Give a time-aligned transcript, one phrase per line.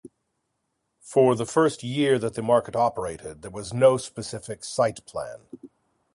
[1.01, 5.41] For the first year that the market operated, there was no specific site plan.